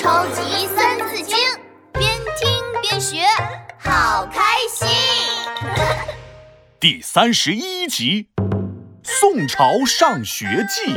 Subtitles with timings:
[0.00, 1.36] 超级三字经，
[1.92, 3.18] 边听边学，
[3.78, 4.40] 好开
[4.72, 4.88] 心。
[6.80, 8.26] 第三十一集
[9.02, 10.94] 《宋朝上学记》。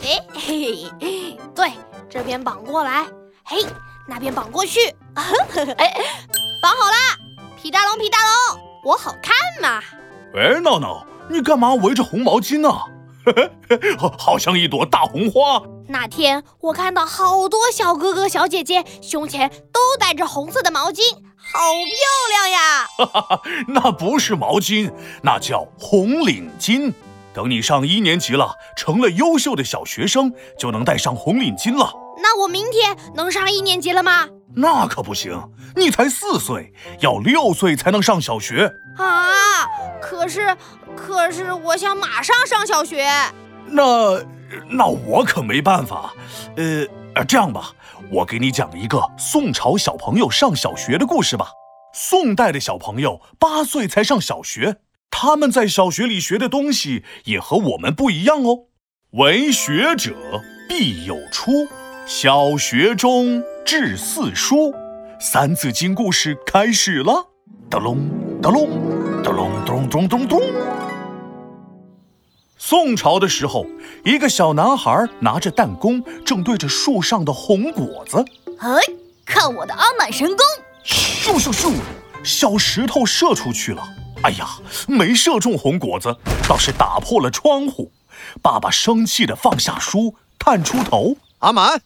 [0.00, 1.72] 哎嘿，对，
[2.08, 3.04] 这边绑过来，
[3.42, 3.66] 嘿，
[4.06, 4.78] 那边绑过去。
[5.16, 5.94] 哎，
[6.62, 7.18] 绑好啦！
[7.60, 9.82] 皮大龙，皮大龙，我好看嘛？
[10.36, 12.70] 哎，闹闹，你干嘛围着红毛巾呢？
[14.16, 15.60] 好像一朵大红花。
[15.88, 21.00] 那天我看到好多小哥哥小姐姐胸前都带着红色的毛巾，
[21.36, 21.96] 好漂
[22.30, 22.86] 亮呀！
[22.96, 26.92] 哈哈哈，那不是毛巾，那叫红领巾。
[27.34, 31.92] 等你上一年级了，成了优秀的小学生，就能戴上红领巾了。
[32.22, 34.28] 那我明天能上一年级了吗？
[34.54, 39.66] 那可不行，你才四岁，要六岁才能上小学啊！
[40.00, 40.54] 可是，
[40.94, 43.08] 可是我想马上上小学。
[43.66, 44.22] 那，
[44.68, 46.14] 那我可没办法。
[46.56, 47.72] 呃，这样吧，
[48.10, 51.48] 我给你讲一个宋朝小朋友上小学的故事吧。
[51.94, 54.76] 宋代的小朋友八岁才上小学，
[55.10, 58.66] 他们在小学里学的东西也和我们不一样哦。
[59.12, 60.14] 为学者
[60.68, 61.68] 必有初，
[62.06, 64.70] 小学中至四书，
[65.20, 67.28] 《三字经》故事开始了。
[67.68, 68.08] 哒隆
[68.40, 70.40] 哒隆哒隆咚咚咚咚。
[72.72, 73.66] 宋朝的时候，
[74.02, 78.24] 一个小男孩拿着弹弓，正对着树上的红果子。
[78.60, 78.80] 哎，
[79.26, 80.38] 看我的阿满神功！
[80.82, 81.74] 咻咻咻，
[82.24, 83.86] 小石头射出去了。
[84.22, 84.48] 哎呀，
[84.88, 86.16] 没射中红果子，
[86.48, 87.92] 倒是打破了窗户。
[88.40, 91.78] 爸爸生气地放下书，探出头：“阿满，呃，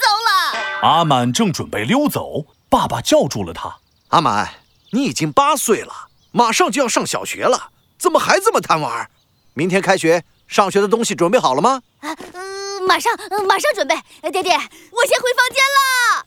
[0.00, 3.76] 糟了。”阿满正准备溜走，爸爸叫住了他
[4.10, 4.54] ：“阿满，
[4.90, 9.08] 你已经八岁了，马上就要上小学了，怎么还这么贪玩？”
[9.56, 11.80] 明天开学，上学的东西准备好了吗？
[12.00, 13.12] 啊，嗯，马上，
[13.46, 13.94] 马上准备。
[14.32, 16.24] 爹爹，我先回房间了。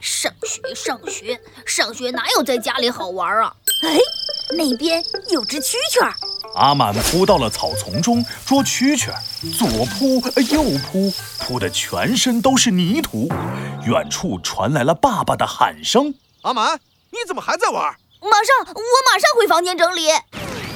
[0.00, 3.52] 上学，上学，上学，哪有在家里好玩啊？
[3.84, 3.98] 哎，
[4.56, 6.14] 那边有只蛐蛐儿。
[6.54, 9.20] 阿满扑到了草丛中捉蛐蛐儿，
[9.58, 13.28] 左扑右扑，扑得全身都是泥土。
[13.86, 20.08] 远处传来了爸爸的喊声：“阿满，你怎么还在玩？”马上，我马上回房间整理。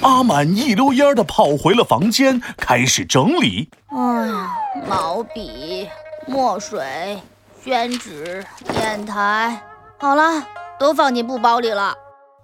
[0.02, 3.68] 阿满一溜烟的跑回了房间，开始整理。
[3.88, 4.56] 哎呀，
[4.88, 5.88] 毛笔、
[6.26, 7.20] 墨水、
[7.62, 9.60] 宣纸、砚台，
[9.98, 10.46] 好了，
[10.78, 11.94] 都放进布包里了。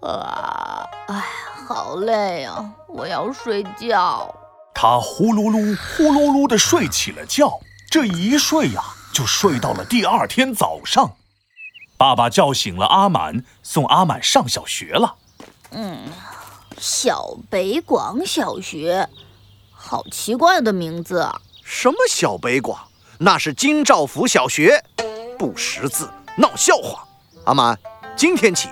[0.03, 1.25] 啊，哎，
[1.67, 4.35] 好累啊，我要睡觉。
[4.75, 7.59] 他呼噜噜、呼噜噜的睡起了觉。
[7.91, 8.83] 这一睡呀，
[9.15, 11.13] 就睡到了第二天早上。
[11.97, 15.15] 爸爸叫醒了阿满，送阿满上小学了。
[15.71, 15.97] 嗯。
[16.79, 19.09] 小北广小学，
[19.73, 21.41] 好奇怪的名字啊！
[21.65, 22.79] 什么小北广？
[23.19, 24.85] 那是京兆府小学，
[25.39, 27.07] 不识字，闹笑话。
[27.45, 27.79] 阿满，
[28.15, 28.69] 今天起，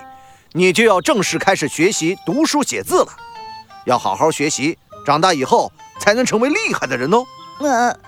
[0.52, 3.08] 你就要正式开始学习读书写字了，
[3.86, 7.24] 要好好学习，长大以后才能成为厉害的人哦。
[7.60, 7.98] 嗯，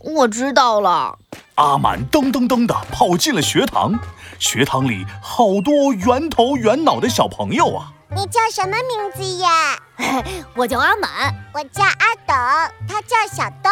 [0.00, 1.16] 我知道了。
[1.54, 3.96] 阿满噔噔噔地跑进了学堂，
[4.40, 7.92] 学堂里好多圆头圆脑的小朋友啊。
[8.14, 9.76] 你叫什么名字呀？
[10.54, 11.34] 我叫阿满。
[11.52, 13.70] 我叫阿斗，他叫小豆。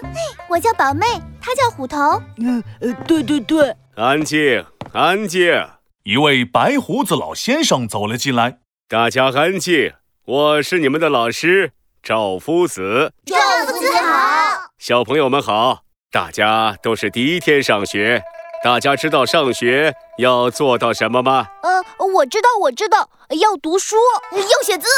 [0.48, 1.06] 我叫宝妹，
[1.40, 2.22] 他叫虎头。
[2.38, 3.74] 嗯，呃，对对对。
[3.96, 5.66] 安静，安静。
[6.04, 8.58] 一位白胡子老先生走了进来。
[8.88, 9.92] 大家安静，
[10.24, 13.12] 我是你们的老师赵夫子。
[13.26, 13.36] 赵
[13.66, 14.70] 夫子好。
[14.78, 15.80] 小朋友们好，
[16.12, 18.22] 大家都是第一天上学。
[18.64, 21.46] 大家知道上学要做到什么吗？
[21.62, 23.94] 呃，我知道，我知道，要读书，
[24.32, 24.88] 要写字。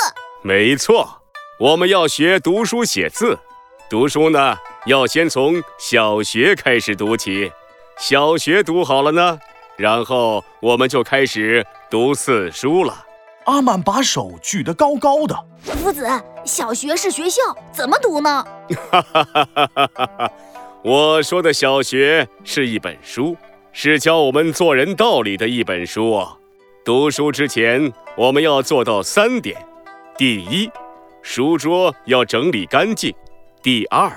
[0.43, 1.21] 没错，
[1.59, 3.37] 我们要学读书写字。
[3.91, 7.51] 读书呢，要先从小学开始读起。
[7.99, 9.37] 小学读好了呢，
[9.75, 13.05] 然后我们就开始读四书了。
[13.47, 15.35] 阿满把手举得高高的。
[15.83, 16.07] 夫子，
[16.45, 18.47] 小学是学校，怎么读呢？
[18.93, 20.33] 哈哈哈哈哈哈！
[20.85, 23.37] 我说的小学是一本书。
[23.79, 26.27] 是教我们做人道理的一本书！
[26.83, 29.55] 读书之前，我们要做到三点：
[30.17, 30.71] 第一，
[31.21, 33.13] 书桌要整理干净；
[33.63, 34.11] 第二，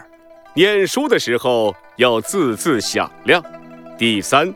[0.54, 3.42] 念书的时候要字字响亮；
[3.98, 4.54] 第三，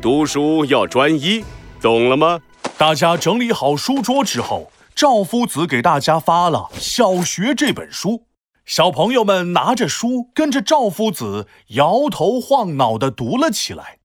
[0.00, 1.44] 读书要专一。
[1.82, 2.40] 懂了吗？
[2.78, 8.22] 大家整理好书桌之后，赵夫子给大家发了《小学》这本书。
[8.64, 13.98] 小朋友们拿着书，跟着赵夫子摇头晃脑地读了起来。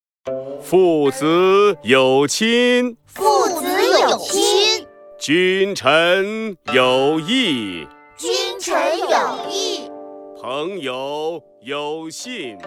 [0.62, 3.66] 父子有亲，父子
[4.00, 4.86] 有亲；
[5.18, 9.90] 君臣有义，君臣有义；
[10.40, 12.58] 朋友有信。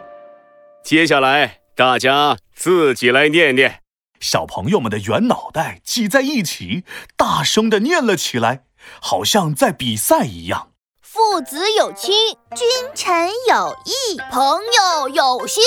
[0.82, 3.80] 接下来，大家自己来念念。
[4.18, 6.84] 小朋友们的圆脑袋挤在一起，
[7.16, 8.64] 大声地念了起来，
[9.00, 10.72] 好像在比赛一样。
[11.00, 12.12] 父子有亲，
[12.56, 15.62] 君臣有义，朋友有信。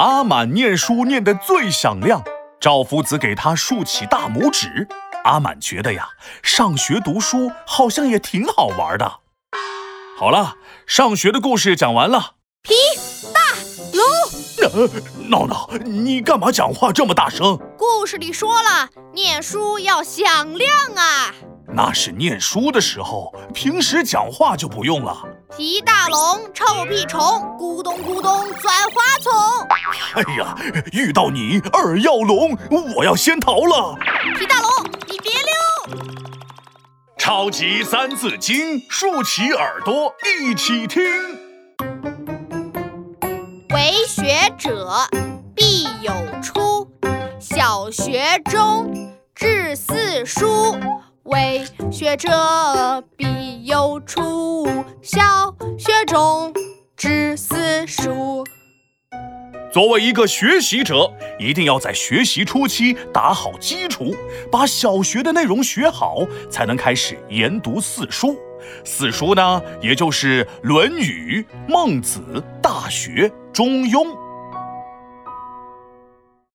[0.00, 2.24] 阿满念书念得最响亮，
[2.58, 4.88] 赵夫子给他竖起大拇指。
[5.24, 6.08] 阿满觉得呀，
[6.42, 9.18] 上学读书好像也挺好玩的。
[10.18, 10.56] 好了，
[10.86, 12.36] 上学的故事讲完了。
[12.62, 12.72] 皮
[13.34, 13.40] 大
[14.72, 17.58] 龙，闹闹，你干嘛讲话这么大声？
[17.76, 20.24] 故事里说了，念书要响
[20.56, 21.34] 亮啊。
[21.74, 25.22] 那是念书的时候，平时讲话就不用了。
[25.58, 27.20] 皮大龙，臭屁虫，
[27.58, 28.39] 咕咚咕咚。
[30.14, 30.56] 哎呀，
[30.92, 32.56] 遇到你二要龙，
[32.96, 33.96] 我要先逃了。
[34.36, 34.68] 皮大龙，
[35.06, 35.52] 你别溜！
[37.16, 41.00] 超级三字经，竖起耳朵一起听。
[43.72, 44.90] 为学者
[45.54, 46.90] 必有初，
[47.38, 50.76] 小学中至四书。
[51.22, 54.66] 为学者必有初，
[55.02, 56.52] 小学中
[56.96, 58.44] 至四书。
[59.72, 64.16] 作为一个学习者，一定要在学习初期打好基础，
[64.50, 68.36] 把小学的内容学好，才能开始研读四书。
[68.84, 72.20] 四书呢，也就是《论语》《孟子》
[72.60, 74.08] 《大学》《中庸》。